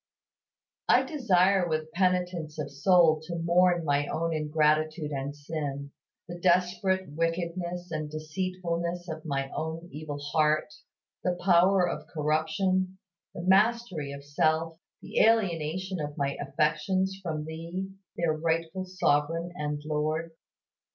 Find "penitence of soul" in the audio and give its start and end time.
1.91-3.21